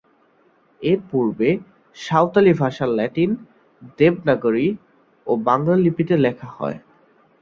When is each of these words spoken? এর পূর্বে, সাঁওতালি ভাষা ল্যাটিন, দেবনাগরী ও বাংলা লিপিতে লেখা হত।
এর 0.81 0.99
পূর্বে, 1.09 1.49
সাঁওতালি 1.97 2.53
ভাষা 2.53 2.85
ল্যাটিন, 2.97 3.31
দেবনাগরী 3.99 4.67
ও 5.27 5.41
বাংলা 5.47 5.75
লিপিতে 5.77 6.15
লেখা 6.17 6.47
হত। 6.55 6.75